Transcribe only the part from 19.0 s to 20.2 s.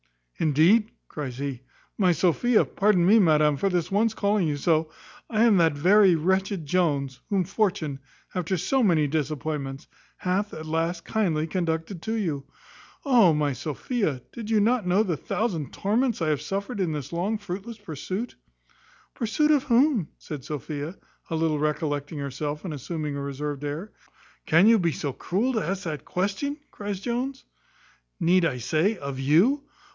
"Pursuit of whom?"